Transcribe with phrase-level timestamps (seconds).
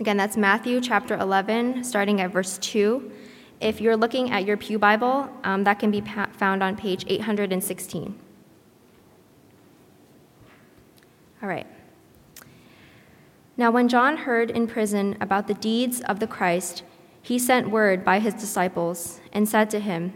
[0.00, 3.12] Again, that's Matthew chapter 11, starting at verse 2.
[3.60, 7.04] If you're looking at your Pew Bible, um, that can be pa- found on page
[7.06, 8.18] 816.
[11.42, 11.66] All right.
[13.58, 16.82] Now, when John heard in prison about the deeds of the Christ,
[17.20, 20.14] he sent word by his disciples and said to him,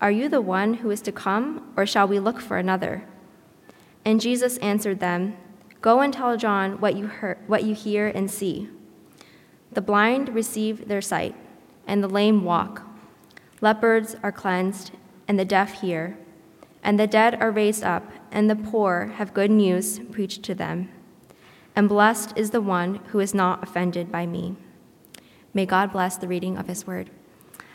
[0.00, 3.02] Are you the one who is to come, or shall we look for another?
[4.04, 5.36] And Jesus answered them,
[5.80, 8.68] Go and tell John what you, heard, what you hear and see.
[9.72, 11.34] The blind receive their sight,
[11.86, 12.82] and the lame walk.
[13.60, 14.92] Lepers are cleansed,
[15.26, 16.16] and the deaf hear.
[16.82, 20.88] And the dead are raised up, and the poor have good news preached to them
[21.78, 24.56] and blessed is the one who is not offended by me.
[25.54, 27.08] May God bless the reading of his word.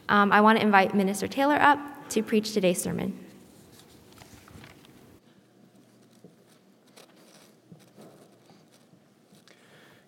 [0.10, 3.18] Um, I want to invite Minister Taylor up to preach today's sermon.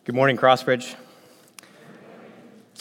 [0.03, 0.95] Good morning, Crossbridge.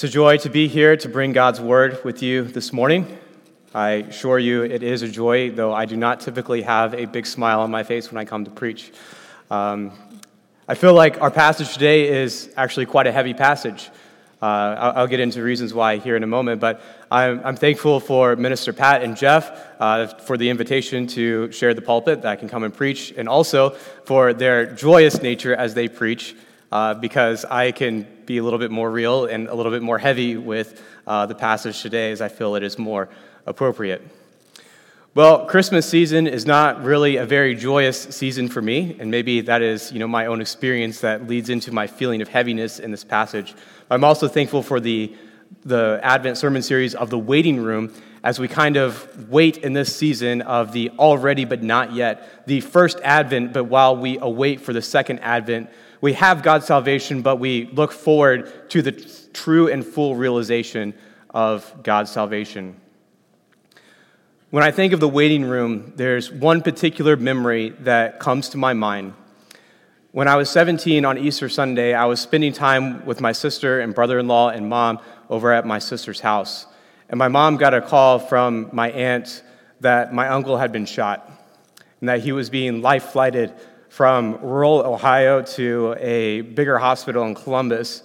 [0.04, 3.16] It's a joy to be here to bring God's word with you this morning.
[3.74, 7.24] I assure you it is a joy, though I do not typically have a big
[7.24, 8.92] smile on my face when I come to preach.
[9.50, 9.92] Um,
[10.68, 13.88] I feel like our passage today is actually quite a heavy passage.
[14.42, 17.98] Uh, I'll, I'll, get into reasons why here in a moment, but I'm, I'm thankful
[17.98, 22.36] for Minister Pat and Jeff uh, for the invitation to share the pulpit that I
[22.36, 23.70] can come and preach, and also
[24.04, 26.36] for their joyous nature as they preach,
[26.74, 29.96] uh, because I can be a little bit more real and a little bit more
[29.96, 33.08] heavy with uh, the passage today as I feel it is more
[33.46, 34.02] appropriate.
[35.14, 39.62] Well, Christmas season is not really a very joyous season for me, and maybe that
[39.62, 43.04] is, you know, my own experience that leads into my feeling of heaviness in this
[43.04, 43.54] passage.
[43.88, 45.16] I'm also thankful for the
[45.64, 49.94] the Advent sermon series of the waiting room as we kind of wait in this
[49.94, 54.72] season of the already but not yet, the first Advent, but while we await for
[54.72, 55.70] the second Advent,
[56.04, 58.92] we have God's salvation, but we look forward to the
[59.32, 60.92] true and full realization
[61.30, 62.78] of God's salvation.
[64.50, 68.74] When I think of the waiting room, there's one particular memory that comes to my
[68.74, 69.14] mind.
[70.12, 73.94] When I was 17 on Easter Sunday, I was spending time with my sister and
[73.94, 74.98] brother in law and mom
[75.30, 76.66] over at my sister's house.
[77.08, 79.42] And my mom got a call from my aunt
[79.80, 81.30] that my uncle had been shot
[82.00, 83.54] and that he was being life flighted
[83.94, 88.02] from rural Ohio to a bigger hospital in Columbus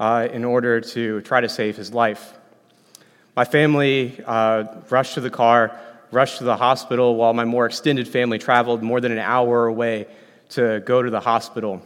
[0.00, 2.32] uh, in order to try to save his life.
[3.36, 5.78] My family uh, rushed to the car,
[6.10, 10.06] rushed to the hospital, while my more extended family traveled more than an hour away
[10.48, 11.82] to go to the hospital.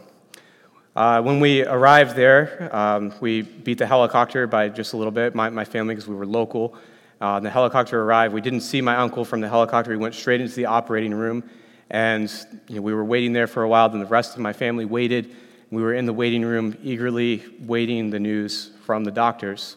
[0.95, 5.35] Uh, when we arrived there, um, we beat the helicopter by just a little bit,
[5.35, 6.73] my, my family, because we were local.
[7.19, 8.33] Uh, the helicopter arrived.
[8.33, 9.91] We didn't see my uncle from the helicopter.
[9.91, 11.43] We went straight into the operating room,
[11.91, 12.33] and
[12.69, 13.89] you know, we were waiting there for a while.
[13.89, 15.35] Then the rest of my family waited.
[15.71, 19.75] We were in the waiting room, eagerly waiting the news from the doctors.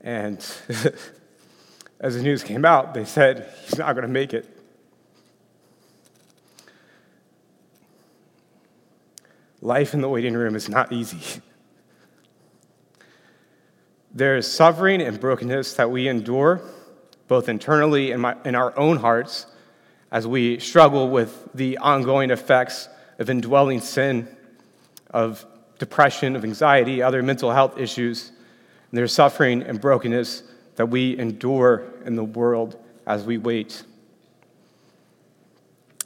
[0.00, 0.38] And
[2.00, 4.48] as the news came out, they said, he's not going to make it.
[9.60, 11.42] Life in the waiting room is not easy.
[14.14, 16.60] There is suffering and brokenness that we endure,
[17.26, 19.46] both internally in, in our own hearts,
[20.10, 24.28] as we struggle with the ongoing effects of indwelling sin,
[25.10, 25.44] of
[25.78, 28.32] depression, of anxiety, other mental health issues
[28.90, 30.42] and there's suffering and brokenness
[30.76, 33.82] that we endure in the world as we wait.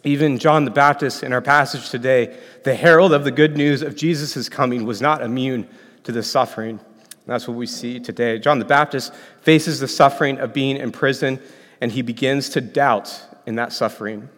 [0.02, 3.96] Even John the Baptist in our passage today, the herald of the good news of
[3.96, 5.68] Jesus' coming, was not immune
[6.04, 6.80] to the suffering.
[7.26, 8.38] That's what we see today.
[8.38, 9.12] John the Baptist
[9.42, 11.38] faces the suffering of being in prison,
[11.80, 14.28] and he begins to doubt in that suffering.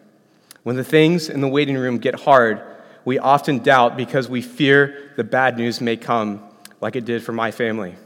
[0.63, 2.63] When the things in the waiting room get hard,
[3.05, 6.43] we often doubt because we fear the bad news may come,
[6.81, 7.97] like it did for my family.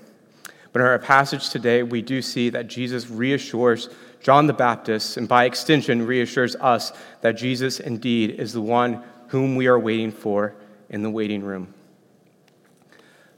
[0.72, 3.88] But in our passage today, we do see that Jesus reassures
[4.22, 9.56] John the Baptist, and by extension, reassures us that Jesus indeed is the one whom
[9.56, 10.54] we are waiting for
[10.88, 11.72] in the waiting room.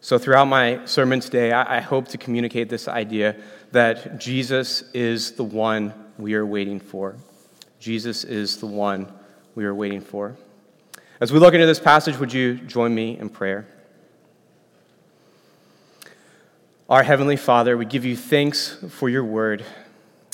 [0.00, 3.35] So, throughout my sermon today, I hope to communicate this idea
[3.73, 7.17] that Jesus is the one we are waiting for.
[7.81, 9.12] Jesus is the one
[9.56, 10.37] we are waiting for.
[11.21, 13.67] As we look into this passage, would you join me in prayer?
[16.89, 19.65] Our Heavenly Father, we give you thanks for your word.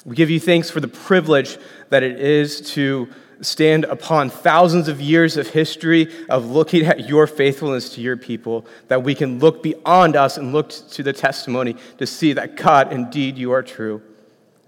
[0.05, 1.57] We give you thanks for the privilege
[1.89, 3.09] that it is to
[3.44, 8.67] stand upon thousands of years of history of looking at your faithfulness to your people,
[8.88, 12.93] that we can look beyond us and look to the testimony to see that God,
[12.93, 14.02] indeed, you are true.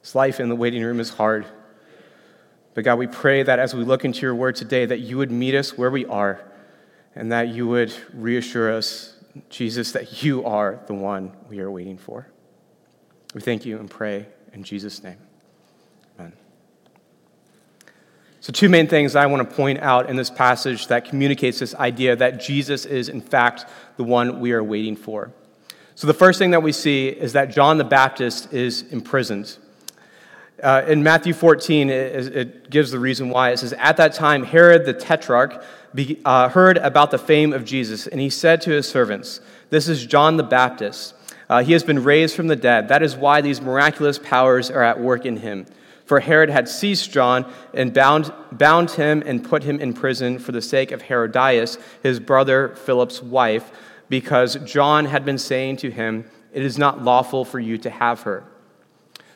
[0.00, 1.46] This life in the waiting room is hard.
[2.74, 5.30] But God, we pray that as we look into your word today, that you would
[5.30, 6.40] meet us where we are
[7.14, 9.16] and that you would reassure us
[9.50, 12.26] Jesus, that you are the one we are waiting for.
[13.34, 15.18] We thank you and pray in Jesus' name.
[16.18, 16.32] Amen.
[18.46, 21.74] So, two main things I want to point out in this passage that communicates this
[21.74, 23.64] idea that Jesus is, in fact,
[23.96, 25.32] the one we are waiting for.
[25.96, 29.56] So, the first thing that we see is that John the Baptist is imprisoned.
[30.62, 33.50] Uh, in Matthew 14, it, it, gives the reason why.
[33.50, 37.64] It says, At that time, Herod the Tetrarch be, uh, heard about the fame of
[37.64, 39.40] Jesus, and he said to his servants,
[39.70, 41.14] This is John the Baptist.
[41.50, 42.86] Uh, he has been raised from the dead.
[42.86, 45.66] That is why these miraculous powers are at work in him.
[46.06, 50.52] For Herod had seized John and bound, bound him and put him in prison for
[50.52, 53.72] the sake of Herodias, his brother Philip's wife,
[54.08, 58.22] because John had been saying to him, It is not lawful for you to have
[58.22, 58.44] her.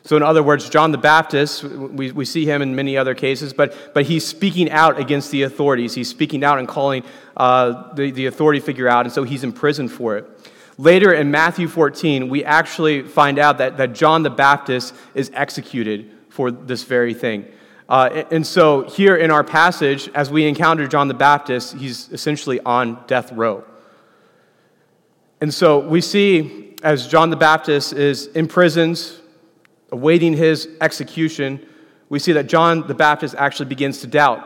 [0.02, 3.52] So, in other words, John the Baptist, we, we see him in many other cases,
[3.52, 5.94] but, but he's speaking out against the authorities.
[5.94, 7.02] He's speaking out and calling
[7.37, 10.25] uh, the, the authority figure out, and so he's imprisoned for it.
[10.78, 16.11] Later in Matthew 14, we actually find out that, that John the Baptist is executed
[16.40, 17.44] for this very thing.
[17.87, 22.58] Uh, and so, here in our passage, as we encounter John the Baptist, he's essentially
[22.60, 23.62] on death row.
[25.42, 28.98] And so, we see as John the Baptist is imprisoned,
[29.92, 31.60] awaiting his execution,
[32.08, 34.40] we see that John the Baptist actually begins to doubt.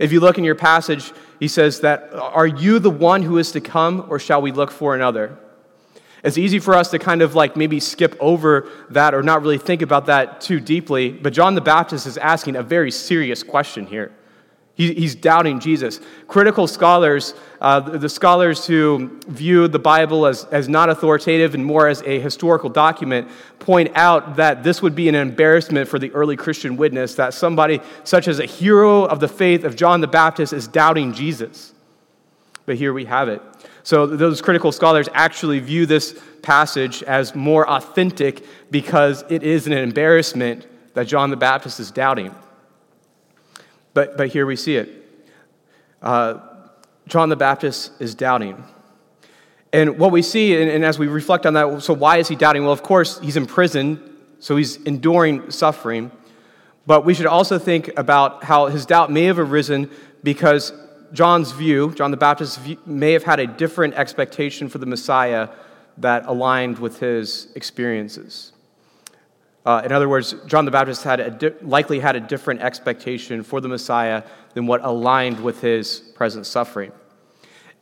[0.00, 3.52] If you look in your passage, he says that, Are you the one who is
[3.52, 5.38] to come, or shall we look for another?
[6.22, 9.58] It's easy for us to kind of like maybe skip over that or not really
[9.58, 13.86] think about that too deeply, but John the Baptist is asking a very serious question
[13.86, 14.12] here.
[14.74, 16.00] He, he's doubting Jesus.
[16.26, 21.64] Critical scholars, uh, the, the scholars who view the Bible as, as not authoritative and
[21.64, 23.28] more as a historical document,
[23.58, 27.80] point out that this would be an embarrassment for the early Christian witness that somebody
[28.04, 31.74] such as a hero of the faith of John the Baptist is doubting Jesus.
[32.64, 33.42] But here we have it.
[33.82, 39.72] So, those critical scholars actually view this passage as more authentic because it is an
[39.72, 42.34] embarrassment that John the Baptist is doubting.
[43.94, 44.88] But, but here we see it.
[46.02, 46.38] Uh,
[47.06, 48.62] John the Baptist is doubting.
[49.72, 52.36] And what we see, and, and, as we reflect on that, so why is he
[52.36, 52.64] doubting?
[52.64, 56.10] Well, of course, he's in prison, so he's enduring suffering.
[56.86, 59.90] But we should also think about how his doubt may have arisen
[60.22, 60.72] because
[61.12, 65.48] John's view, John the Baptist's view, may have had a different expectation for the Messiah
[65.98, 68.52] that aligned with his experiences.
[69.66, 73.60] Uh, in other words, John the Baptist had di- likely had a different expectation for
[73.60, 74.22] the Messiah
[74.54, 76.92] than what aligned with his present suffering.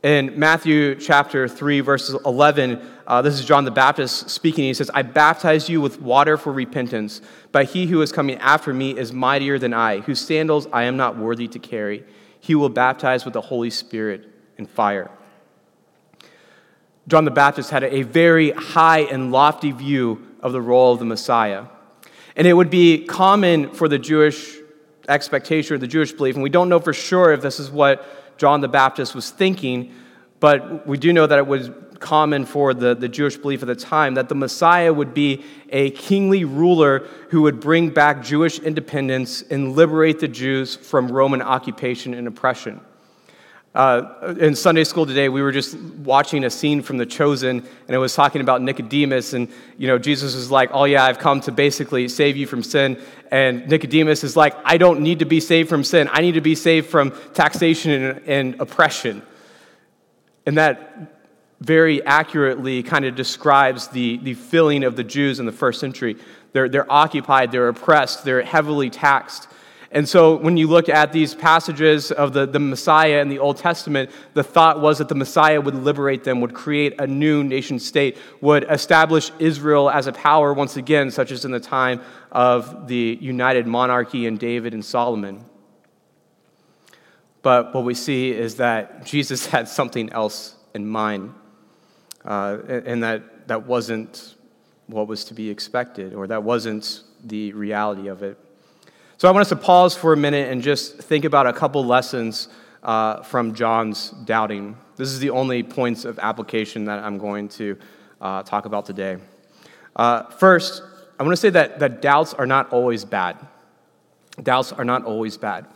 [0.02, 4.64] In Matthew chapter 3, verses 11, uh, this is John the Baptist speaking.
[4.64, 7.20] He says, I baptize you with water for repentance,
[7.50, 10.96] but he who is coming after me is mightier than I, whose sandals I am
[10.96, 12.04] not worthy to carry.
[12.40, 15.11] He will baptize with the Holy Spirit and fire.
[17.08, 21.05] John the Baptist had a very high and lofty view of the role of the
[21.05, 21.64] Messiah.
[22.37, 24.56] And it would be common for the Jewish
[25.08, 28.38] expectation or the Jewish belief, and we don't know for sure if this is what
[28.38, 29.94] John the Baptist was thinking,
[30.38, 33.76] but we do know that it was common for the, the Jewish belief at the
[33.76, 37.00] time that the Messiah would be a kingly ruler
[37.30, 42.80] who would bring back Jewish independence and liberate the Jews from Roman occupation and oppression.
[43.74, 47.94] Uh, in Sunday school today, we were just watching a scene from The Chosen, and
[47.94, 49.34] it was talking about Nicodemus.
[49.34, 52.62] And, you know, Jesus was like, Oh, yeah, I've come to basically save you from
[52.62, 53.00] sin.
[53.31, 56.08] And Nicodemus is like, I don't need to be saved from sin.
[56.10, 59.22] I need to be saved from taxation and, and oppression.
[60.46, 61.18] And that
[61.60, 66.17] very accurately kind of describes the, the feeling of the Jews in the first century.
[66.53, 69.48] They're, they're occupied, they're oppressed, they're heavily taxed.
[69.91, 73.56] And so when you look at these passages of the, the Messiah in the Old
[73.56, 77.79] Testament, the thought was that the Messiah would liberate them, would create a new nation
[77.79, 82.86] state, would establish Israel as a power once again, such as in the time of
[82.86, 85.44] the united monarchy in David and Solomon.
[87.41, 91.32] But what we see is that Jesus had something else in mind,
[92.29, 94.37] uh, and that, that wasn't
[94.87, 98.39] what was to be expected, or that wasn't the reality of it.
[99.17, 101.85] So I want us to pause for a minute and just think about a couple
[101.85, 102.49] lessons
[102.82, 104.77] uh, from John's doubting.
[104.97, 107.77] This is the only points of application that I'm going to
[108.20, 109.17] uh, talk about today.
[109.97, 110.82] Uh, first,
[111.19, 113.37] I want to say that, that doubts are not always bad.
[114.43, 115.67] Doubts are not always bad.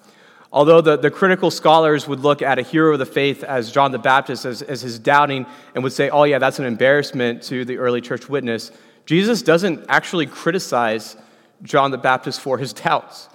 [0.52, 3.90] Although the, the critical scholars would look at a hero of the faith as John
[3.90, 7.64] the Baptist as, as his doubting and would say, oh, yeah, that's an embarrassment to
[7.64, 8.70] the early church witness,
[9.06, 11.16] Jesus doesn't actually criticize
[11.62, 13.28] John the Baptist for his doubts.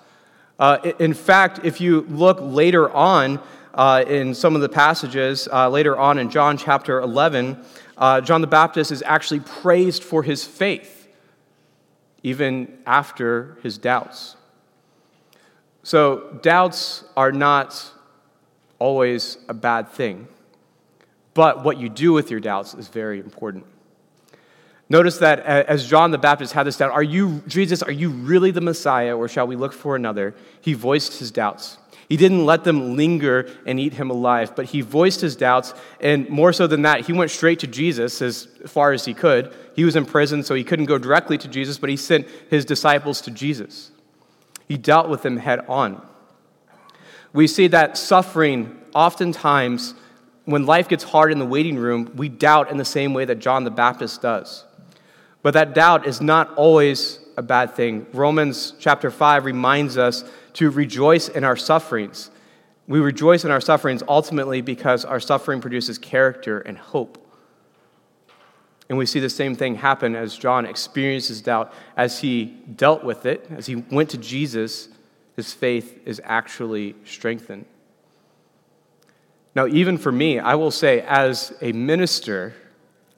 [0.60, 3.40] Uh, in fact, if you look later on,
[3.74, 7.64] uh, in some of the passages uh, later on in John chapter 11,
[7.98, 11.08] uh, John the Baptist is actually praised for his faith,
[12.24, 14.36] even after his doubts.
[15.88, 17.94] So, doubts are not
[18.78, 20.28] always a bad thing,
[21.34, 23.66] but what you do with your doubts is very important.
[24.90, 28.10] Notice that uh, as John the Baptist had this doubt, are you, Jesus, are you
[28.10, 30.36] really the Messiah, or shall we look for another?
[30.60, 31.78] He voiced his doubts.
[32.10, 36.28] He didn't let them linger and eat him alive, but he voiced his doubts, and
[36.28, 39.56] more so than that, he went straight to Jesus as far as he could.
[39.74, 42.66] He was in prison, so he couldn't go directly to Jesus, but he sent his
[42.66, 43.92] disciples to Jesus.
[44.68, 46.06] He dealt with them head on.
[47.34, 49.94] We see that suffering oftentimes,
[50.46, 53.40] when life gets hard in the waiting room, we doubt in the same way that
[53.40, 54.66] John the Baptist does.
[55.44, 58.08] But that doubt is not always a bad thing.
[58.12, 62.32] Romans chapter 5 reminds us to rejoice in our sufferings.
[62.88, 67.27] We rejoice in our sufferings ultimately because our suffering produces character and hope.
[68.90, 71.74] And we see the same thing happen as John experiences doubt.
[71.98, 74.88] As he dealt with it, as he went to Jesus,
[75.36, 77.66] his faith is actually strengthened.
[79.56, 82.54] Now, even for me, I will say, as a minister,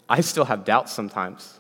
[0.07, 1.59] I still have doubts sometimes.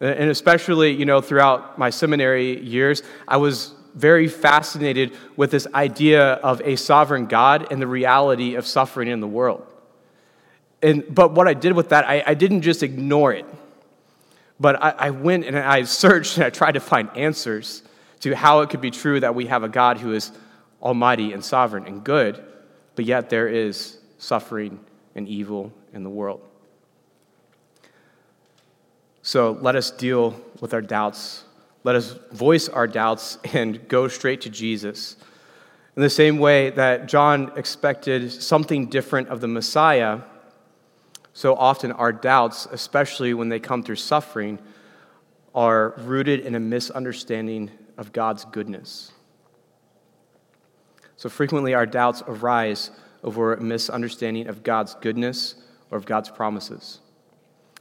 [0.00, 6.34] And especially, you know, throughout my seminary years, I was very fascinated with this idea
[6.34, 9.66] of a sovereign God and the reality of suffering in the world.
[10.82, 13.46] And, but what I did with that, I, I didn't just ignore it,
[14.60, 17.82] but I, I went and I searched and I tried to find answers
[18.20, 20.32] to how it could be true that we have a God who is
[20.82, 22.42] almighty and sovereign and good,
[22.94, 24.80] but yet there is suffering
[25.14, 26.40] and evil in the world.
[29.22, 31.44] So let us deal with our doubts.
[31.82, 35.16] Let us voice our doubts and go straight to Jesus.
[35.96, 40.20] In the same way that John expected something different of the Messiah,
[41.36, 44.58] so often our doubts, especially when they come through suffering,
[45.54, 49.12] are rooted in a misunderstanding of God's goodness.
[51.18, 52.90] So frequently our doubts arise
[53.22, 55.56] over a misunderstanding of God's goodness
[55.90, 57.00] or of God's promises.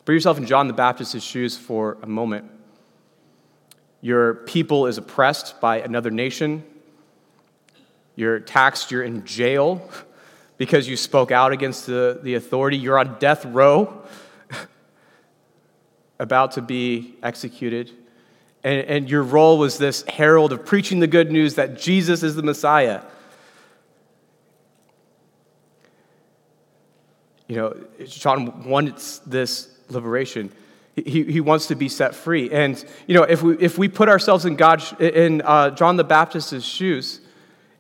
[0.03, 2.51] Put yourself in John the Baptist's shoes for a moment.
[4.01, 6.65] Your people is oppressed by another nation.
[8.17, 9.89] You're taxed, you're in jail
[10.57, 12.77] because you spoke out against the, the authority.
[12.77, 14.01] You're on death row,
[16.19, 17.91] about to be executed.
[18.63, 22.35] And, and your role was this herald of preaching the good news that Jesus is
[22.35, 23.01] the Messiah.
[27.47, 30.51] You know, John wants this liberation.
[30.95, 32.50] He, he wants to be set free.
[32.50, 36.05] And, you know, if we, if we put ourselves in, God, in uh, John the
[36.05, 37.19] Baptist's shoes,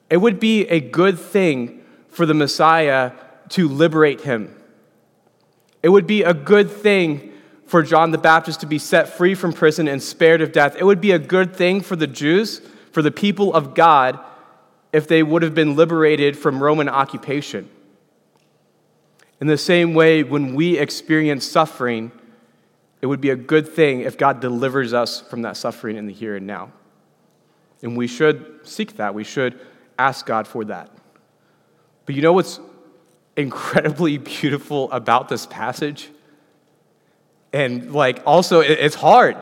[0.09, 1.84] it would be a good thing
[2.15, 3.11] for the Messiah
[3.49, 4.55] to liberate him.
[5.83, 7.33] It would be a good thing
[7.67, 10.77] for John the Baptist to be set free from prison and spared of death.
[10.79, 12.61] It would be a good thing for the Jews,
[12.93, 14.17] for the people of God,
[14.93, 17.69] if they would have been liberated from Roman occupation.
[19.41, 22.13] In the same way, when we experience suffering,
[23.01, 26.13] it would be a good thing if God delivers us from that suffering in the
[26.13, 26.71] here and now.
[27.81, 29.13] And we should seek that.
[29.13, 29.59] We should
[29.99, 30.89] ask God for that.
[32.05, 32.59] But you know what's
[33.35, 36.09] incredibly beautiful about this passage?
[37.53, 39.37] And like also, it's hard.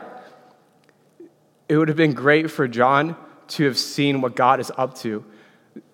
[1.68, 3.16] It would have been great for John
[3.48, 5.24] to have seen what God is up to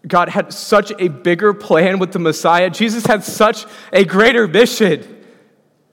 [0.06, 2.70] God had such a bigger plan with the Messiah.
[2.70, 5.24] Jesus had such a greater mission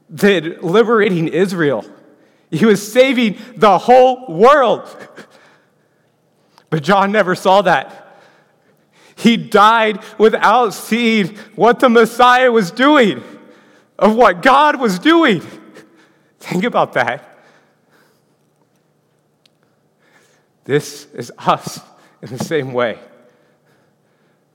[0.10, 1.86] than liberating Israel.
[2.50, 4.88] He was saving the whole world.
[6.70, 8.07] But John never saw that.
[9.18, 13.24] He died without seeing what the Messiah was doing,
[13.98, 15.42] of what God was doing.
[16.40, 17.24] Think about that.
[20.66, 21.80] This is us
[22.22, 23.00] in the same way.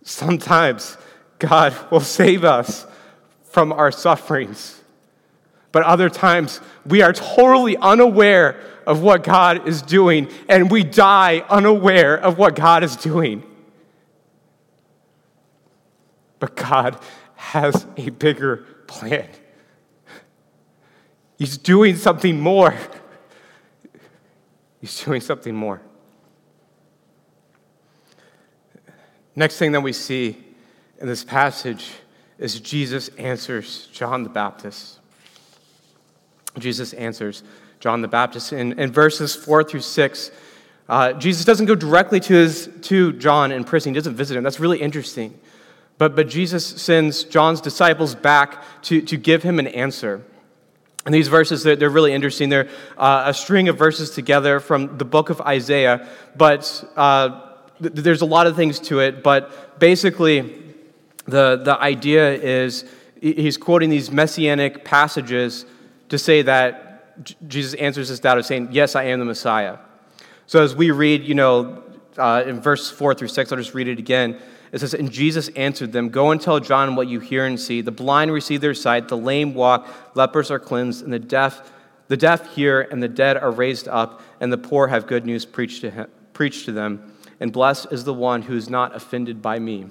[0.05, 0.97] Sometimes
[1.41, 2.87] God will save us
[3.43, 4.81] from our sufferings.
[5.73, 11.45] But other times, we are totally unaware of what God is doing, and we die
[11.49, 13.43] unaware of what God is doing.
[16.43, 16.99] But God
[17.37, 19.29] has a bigger plan.
[21.39, 22.75] He's doing something more.
[24.81, 25.81] He's doing something more.
[29.37, 30.37] Next thing that we see
[31.01, 31.93] in this passage
[32.39, 34.99] is Jesus answers John the Baptist.
[36.59, 37.45] Jesus answers
[37.79, 38.53] John the Baptist.
[38.53, 40.33] In, in verses 4 through 6,
[40.89, 44.43] uh, Jesus doesn't go directly to, his, to John in prison, he doesn't visit him.
[44.43, 45.39] That's really interesting.
[46.03, 50.21] But, but Jesus sends John's disciples back to, to give him an answer.
[51.07, 52.49] And these verses, they're, they're really interesting.
[52.49, 52.69] They're
[52.99, 58.21] uh, a string of verses together from the book of Isaiah, but uh, th- there's
[58.21, 59.23] a lot of things to it.
[59.23, 60.75] But basically,
[61.27, 62.85] the, the idea is
[63.21, 65.67] he's quoting these messianic passages
[66.09, 69.79] to say that J- Jesus answers this doubt of saying, Yes, I am the Messiah.
[70.49, 71.85] So as we read, you know,
[72.19, 74.39] uh, in verse 4 through 6, I'll just read it again.
[74.73, 77.81] It says, And Jesus answered them, Go and tell John what you hear and see.
[77.81, 81.71] The blind receive their sight, the lame walk, lepers are cleansed, and the deaf,
[82.09, 85.45] the deaf hear, and the dead are raised up, and the poor have good news
[85.45, 87.13] preached to, him, preached to them.
[87.39, 89.87] And blessed is the one who is not offended by me.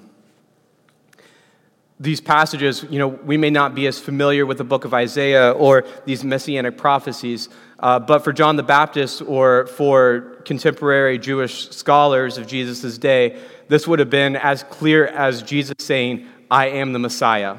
[2.00, 5.52] These passages, you know, we may not be as familiar with the book of Isaiah
[5.52, 7.48] or these messianic prophecies,
[7.82, 13.88] uh, but for John the Baptist or for contemporary Jewish scholars of Jesus' day, this
[13.88, 17.56] would have been as clear as Jesus saying, I am the Messiah.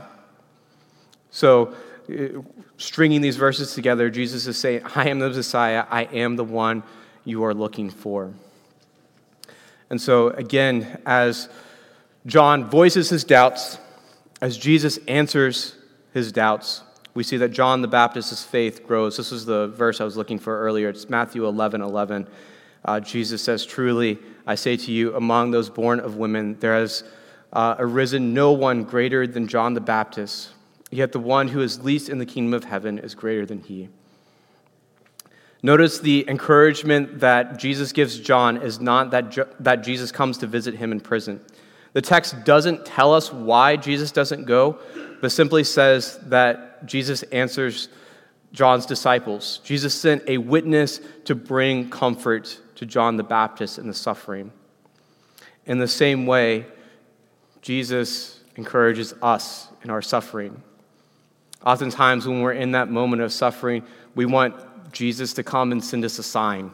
[1.29, 1.75] So,
[2.09, 2.41] uh,
[2.77, 6.83] stringing these verses together, Jesus is saying, I am the Messiah, I am the one
[7.25, 8.33] you are looking for.
[9.89, 11.49] And so, again, as
[12.25, 13.77] John voices his doubts,
[14.41, 15.75] as Jesus answers
[16.13, 16.81] his doubts,
[17.13, 19.17] we see that John the Baptist's faith grows.
[19.17, 20.89] This is the verse I was looking for earlier.
[20.89, 22.27] It's Matthew 11 11.
[22.85, 27.03] Uh, Jesus says, Truly, I say to you, among those born of women, there has
[27.53, 30.49] uh, arisen no one greater than John the Baptist,
[30.91, 33.89] yet the one who is least in the kingdom of heaven is greater than he.
[35.61, 40.47] Notice the encouragement that Jesus gives John is not that, jo- that Jesus comes to
[40.47, 41.39] visit him in prison.
[41.93, 44.79] The text doesn't tell us why Jesus doesn't go,
[45.21, 47.87] but simply says that Jesus answers
[48.51, 49.59] John's disciples.
[49.63, 54.51] Jesus sent a witness to bring comfort to John the Baptist in the suffering.
[55.65, 56.65] In the same way,
[57.61, 60.61] Jesus encourages us in our suffering.
[61.65, 63.83] Oftentimes, when we're in that moment of suffering,
[64.15, 64.55] we want
[64.91, 66.71] Jesus to come and send us a sign.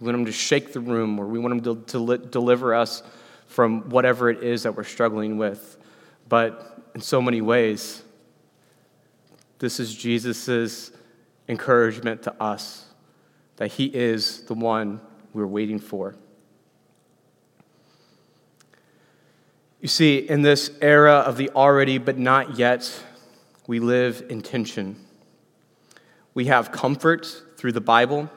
[0.00, 3.02] We want him to shake the room, or we want him to, to deliver us
[3.52, 5.76] from whatever it is that we're struggling with.
[6.28, 8.02] But in so many ways,
[9.58, 10.90] this is Jesus'
[11.48, 12.86] encouragement to us
[13.56, 15.00] that he is the one
[15.34, 16.14] we're waiting for.
[19.80, 22.90] You see, in this era of the already but not yet,
[23.66, 24.96] we live in tension.
[26.32, 27.26] We have comfort
[27.58, 28.30] through the Bible,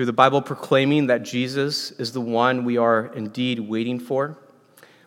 [0.00, 4.34] through the Bible proclaiming that Jesus is the one we are indeed waiting for.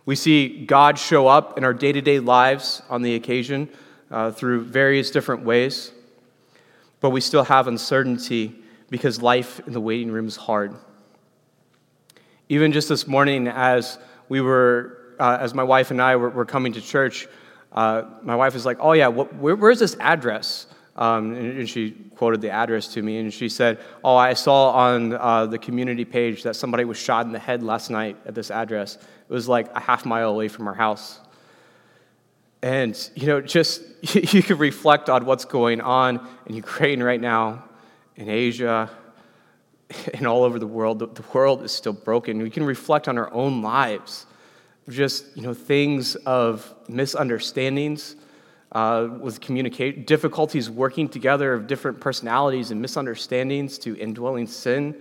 [0.06, 3.70] We see God show up in our day to day lives on the occasion
[4.12, 5.92] uh, through various different ways,
[7.00, 8.54] but we still have uncertainty
[8.92, 10.76] because life in the waiting room is hard.
[12.48, 13.98] Even just this morning, as
[14.30, 17.28] we were, uh, as my wife and I were, were coming to church,
[17.72, 21.92] uh, my wife was like, "Oh yeah, what, where, where's this address?" Um, and, she
[22.16, 26.06] quoted the address to me, and she said, "Oh, I saw on uh, the community
[26.06, 28.96] page that somebody was shot in the head last night at this address.
[28.96, 31.20] It was like a half mile away from our house."
[32.62, 33.82] And you know, just
[34.34, 37.64] you can reflect on what's going on in Ukraine right now,
[38.16, 38.92] in Asia,
[40.14, 41.00] and all over the world.
[41.00, 42.38] The world is still broken.
[42.38, 44.28] We can reflect on our own lives,
[44.90, 48.16] just you know things of misunderstandings
[48.74, 54.96] uh, with communication, difficulties working together of different personalities and misunderstandings to indwelling sin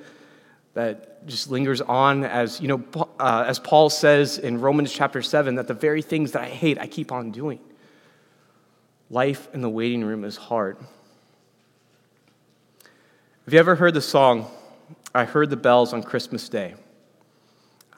[0.75, 2.83] that just lingers on as you know
[3.21, 6.79] uh, as paul says in romans chapter 7 that the very things that i hate
[6.79, 7.61] i keep on doing
[9.11, 10.79] life in the waiting room is hard
[13.45, 14.51] have you ever heard the song
[15.15, 16.75] I heard the bells on Christmas Day.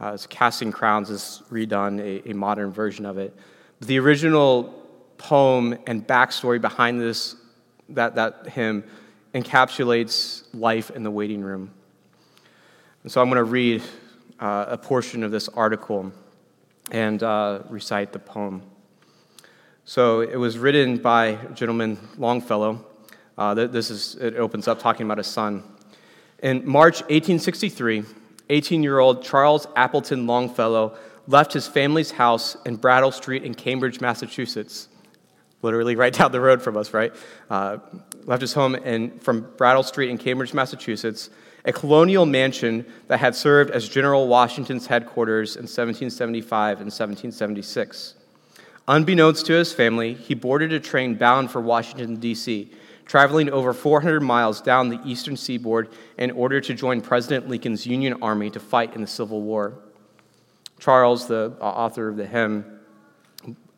[0.00, 3.36] Uh, it's Casting Crowns has redone a, a modern version of it.
[3.78, 4.74] But the original
[5.18, 7.36] poem and backstory behind this,
[7.90, 8.84] that, that hymn,
[9.34, 11.70] encapsulates life in the waiting room.
[13.02, 13.82] And so I'm going to read
[14.40, 16.12] uh, a portion of this article
[16.90, 18.62] and uh, recite the poem.
[19.84, 22.84] So it was written by gentleman Longfellow.
[23.36, 25.62] Uh, this is, it opens up talking about his son.
[26.42, 28.04] In March 1863,
[28.50, 30.96] 18 year old Charles Appleton Longfellow
[31.26, 34.88] left his family's house in Brattle Street in Cambridge, Massachusetts.
[35.64, 37.12] Literally right down the road from us, right?
[37.48, 37.78] Uh,
[38.26, 41.30] left his home in, from Brattle Street in Cambridge, Massachusetts,
[41.64, 48.14] a colonial mansion that had served as General Washington's headquarters in 1775 and 1776.
[48.86, 52.70] Unbeknownst to his family, he boarded a train bound for Washington, D.C
[53.06, 58.14] traveling over 400 miles down the eastern seaboard in order to join President Lincoln's Union
[58.22, 59.74] Army to fight in the Civil War.
[60.78, 62.73] Charles, the author of the hymn,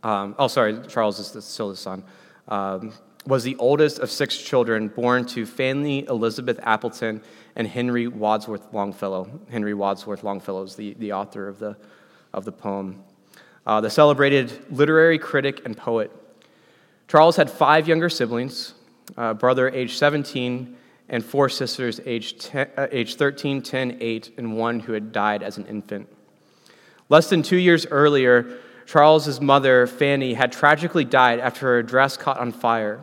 [0.02, 2.04] um, oh, sorry, Charles is still the son,
[2.48, 2.92] um,
[3.26, 7.20] was the oldest of six children born to Fanny Elizabeth Appleton
[7.56, 9.28] and Henry Wadsworth Longfellow.
[9.50, 11.76] Henry Wadsworth Longfellow is the, the author of the,
[12.32, 13.02] of the poem.
[13.66, 16.12] Uh, the celebrated literary critic and poet.
[17.08, 18.74] Charles had five younger siblings,
[19.16, 20.76] a brother aged 17,
[21.08, 25.42] and four sisters aged, 10, uh, aged 13, 10, 8, and one who had died
[25.42, 26.08] as an infant.
[27.08, 32.38] Less than two years earlier, Charles's mother, Fanny, had tragically died after her dress caught
[32.38, 33.02] on fire.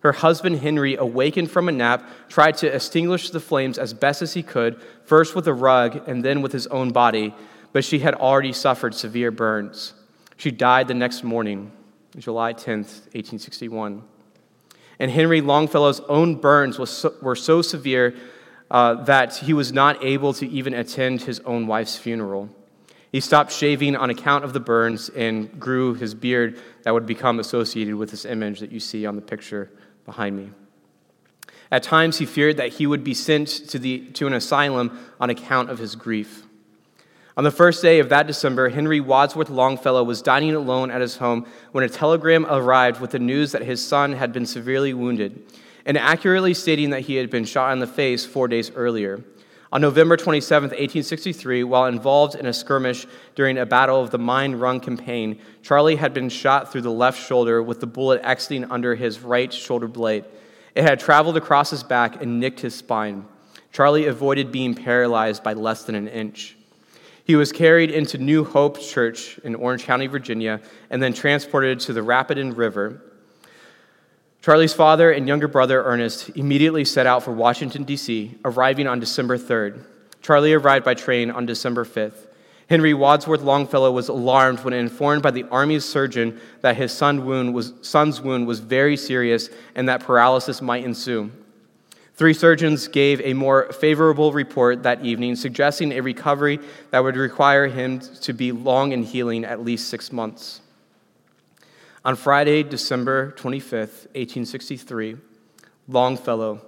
[0.00, 4.34] Her husband, Henry, awakened from a nap, tried to extinguish the flames as best as
[4.34, 7.34] he could, first with a rug and then with his own body,
[7.72, 9.94] but she had already suffered severe burns.
[10.36, 11.70] She died the next morning,
[12.18, 14.02] July 10th, 1861.
[14.98, 18.16] And Henry Longfellow's own burns so, were so severe
[18.72, 22.50] uh, that he was not able to even attend his own wife's funeral.
[23.12, 27.38] He stopped shaving on account of the burns and grew his beard that would become
[27.38, 29.70] associated with this image that you see on the picture
[30.06, 30.50] behind me.
[31.70, 35.28] At times, he feared that he would be sent to, the, to an asylum on
[35.28, 36.44] account of his grief.
[37.36, 41.16] On the first day of that December, Henry Wadsworth Longfellow was dining alone at his
[41.16, 45.42] home when a telegram arrived with the news that his son had been severely wounded,
[45.86, 49.22] and accurately stating that he had been shot in the face four days earlier.
[49.72, 54.56] On November 27, 1863, while involved in a skirmish during a battle of the Mine
[54.56, 58.94] Run campaign, Charlie had been shot through the left shoulder with the bullet exiting under
[58.94, 60.26] his right shoulder blade.
[60.74, 63.24] It had traveled across his back and nicked his spine.
[63.72, 66.54] Charlie avoided being paralyzed by less than an inch.
[67.24, 71.94] He was carried into New Hope Church in Orange County, Virginia, and then transported to
[71.94, 73.00] the Rapidan River.
[74.42, 79.38] Charlie's father and younger brother, Ernest, immediately set out for Washington, D.C., arriving on December
[79.38, 79.84] 3rd.
[80.20, 82.26] Charlie arrived by train on December 5th.
[82.68, 87.54] Henry Wadsworth Longfellow was alarmed when informed by the Army's surgeon that his son wound
[87.54, 91.30] was, son's wound was very serious and that paralysis might ensue.
[92.14, 96.58] Three surgeons gave a more favorable report that evening, suggesting a recovery
[96.90, 100.61] that would require him to be long in healing, at least six months.
[102.04, 105.18] On Friday, December 25th, 1863,
[105.86, 106.60] Longfellow,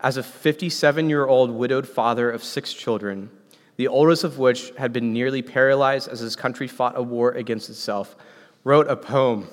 [0.00, 3.30] as a 57 year old widowed father of six children,
[3.76, 7.70] the oldest of which had been nearly paralyzed as his country fought a war against
[7.70, 8.16] itself,
[8.64, 9.46] wrote a poem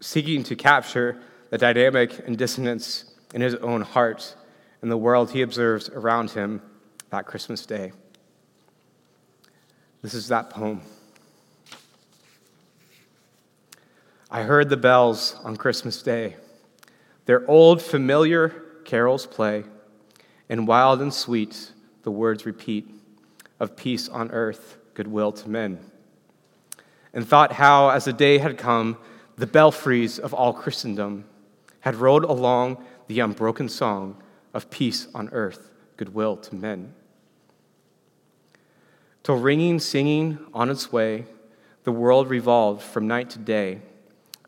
[0.00, 1.18] seeking to capture
[1.48, 4.36] the dynamic and dissonance in his own heart
[4.82, 6.60] and the world he observes around him
[7.08, 7.92] that Christmas day.
[10.02, 10.82] This is that poem.
[14.32, 16.36] I heard the bells on Christmas Day.
[17.24, 19.64] Their old familiar carols play,
[20.48, 21.72] and wild and sweet
[22.04, 22.88] the words repeat
[23.58, 25.80] of peace on earth, goodwill to men.
[27.12, 28.98] And thought how, as the day had come,
[29.36, 31.24] the belfries of all Christendom
[31.80, 34.22] had rolled along the unbroken song
[34.54, 36.94] of peace on earth, goodwill to men.
[39.24, 41.26] Till ringing, singing on its way,
[41.82, 43.82] the world revolved from night to day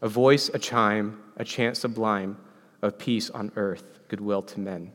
[0.03, 2.37] a voice, a chime, a chant sublime
[2.83, 4.93] of peace on earth, goodwill to men.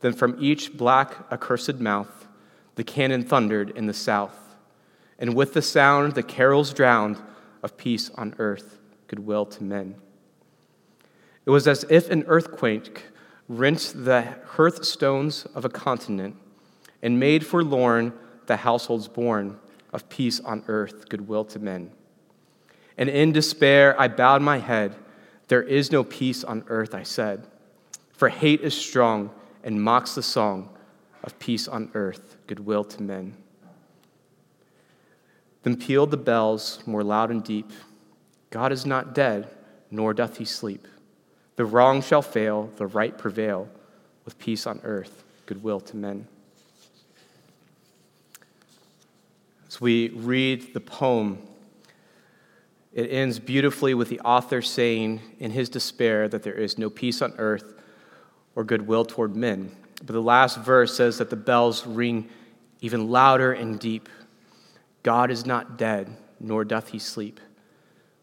[0.00, 2.26] Then from each black, accursed mouth,
[2.76, 4.56] the cannon thundered in the south,
[5.18, 7.20] and with the sound, the carols drowned
[7.62, 9.94] of peace on earth, goodwill to men.
[11.44, 13.04] It was as if an earthquake
[13.48, 16.36] rent the hearthstones of a continent
[17.02, 18.14] and made forlorn
[18.46, 19.58] the households born
[19.92, 21.90] of peace on earth, goodwill to men.
[23.00, 24.94] And in despair, I bowed my head.
[25.48, 27.46] There is no peace on earth, I said.
[28.12, 29.30] For hate is strong
[29.64, 30.68] and mocks the song
[31.24, 33.38] of peace on earth, goodwill to men.
[35.62, 37.70] Then pealed the bells more loud and deep.
[38.50, 39.48] God is not dead,
[39.90, 40.86] nor doth he sleep.
[41.56, 43.70] The wrong shall fail, the right prevail,
[44.26, 46.28] with peace on earth, goodwill to men.
[49.68, 51.38] As we read the poem
[52.92, 57.22] it ends beautifully with the author saying in his despair that there is no peace
[57.22, 57.74] on earth
[58.56, 59.74] or goodwill toward men.
[59.98, 62.28] But the last verse says that the bells ring
[62.80, 64.08] even louder and deep.
[65.02, 67.38] God is not dead, nor doth he sleep.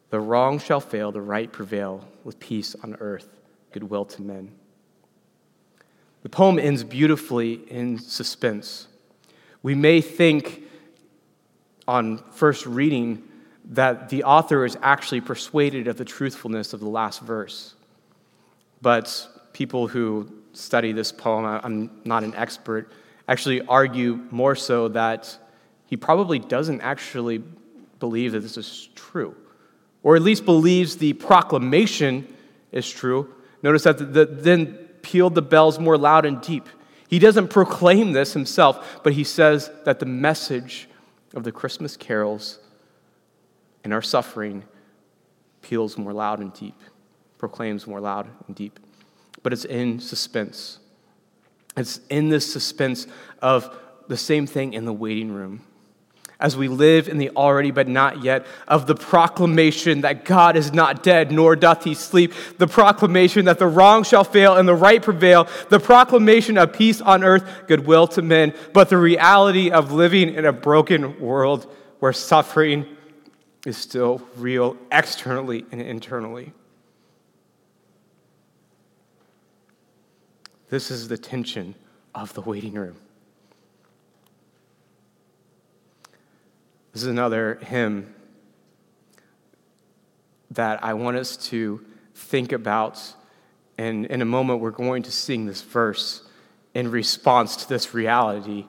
[0.09, 3.29] The wrong shall fail, the right prevail, with peace on earth,
[3.71, 4.51] goodwill to men.
[6.23, 8.87] The poem ends beautifully in suspense.
[9.63, 10.63] We may think
[11.87, 13.26] on first reading
[13.71, 17.75] that the author is actually persuaded of the truthfulness of the last verse.
[18.81, 22.91] But people who study this poem, I'm not an expert,
[23.27, 25.37] actually argue more so that
[25.85, 27.43] he probably doesn't actually
[27.99, 29.35] believe that this is true,
[30.03, 32.33] or at least believes the proclamation
[32.71, 33.33] is true.
[33.63, 36.67] Notice that the, the, then pealed the bells more loud and deep.
[37.09, 40.87] He doesn't proclaim this himself, but he says that the message
[41.33, 42.59] of the Christmas carols
[43.83, 44.63] and our suffering
[45.61, 46.79] peals more loud and deep,
[47.37, 48.79] proclaims more loud and deep.
[49.43, 50.79] But it's in suspense.
[51.75, 53.07] It's in this suspense
[53.41, 53.75] of
[54.07, 55.61] the same thing in the waiting room
[56.39, 60.71] as we live in the already but not yet of the proclamation that God is
[60.71, 64.75] not dead, nor doth he sleep, the proclamation that the wrong shall fail and the
[64.75, 69.91] right prevail, the proclamation of peace on earth, goodwill to men, but the reality of
[69.91, 72.85] living in a broken world where suffering
[73.67, 76.53] is still real externally and internally.
[80.69, 81.75] This is the tension
[82.15, 82.95] of the waiting room.
[86.93, 88.15] This is another hymn
[90.51, 93.01] that I want us to think about.
[93.77, 96.23] And in a moment, we're going to sing this verse
[96.73, 98.65] in response to this reality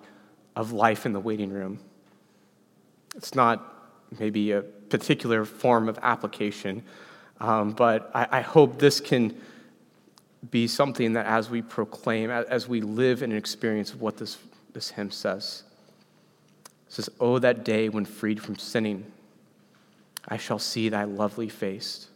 [0.56, 1.78] of life in the waiting room.
[3.14, 6.82] It's not maybe a particular form of application,
[7.40, 9.40] um, but I, I hope this can
[10.50, 14.38] be something that as we proclaim, as we live in an experience of what this,
[14.72, 15.64] this hymn says.
[16.88, 19.10] It says, Oh, that day when freed from sinning,
[20.26, 22.08] I shall see thy lovely face.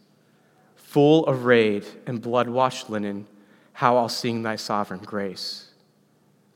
[0.75, 3.27] Full arrayed in blood washed linen,
[3.73, 5.71] how I'll sing thy sovereign grace.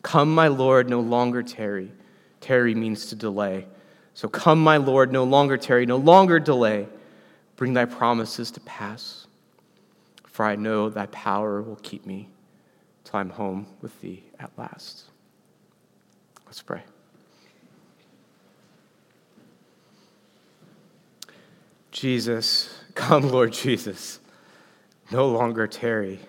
[0.03, 1.91] Come, my Lord, no longer tarry.
[2.39, 3.65] Tarry means to delay.
[4.17, 6.87] So come, my Lord, no longer tarry, no longer delay.
[7.55, 9.27] Bring thy promises to pass.
[10.25, 12.27] For I know thy power will keep me
[13.03, 15.03] till I'm home with thee at last.
[16.47, 16.81] Let's pray.
[21.91, 24.19] Jesus, come, Lord Jesus,
[25.11, 26.21] no longer tarry.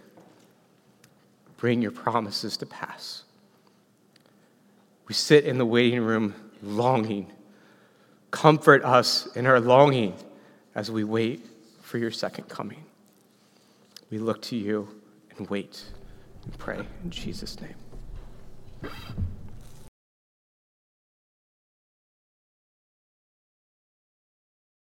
[1.56, 3.24] Bring your promises to pass.
[5.06, 7.32] We sit in the waiting room longing.
[8.30, 10.14] Comfort us in our longing
[10.74, 11.46] as we wait
[11.82, 12.84] for your second coming.
[14.10, 14.88] We look to you
[15.36, 15.82] and wait
[16.44, 17.74] and pray in Jesus' name.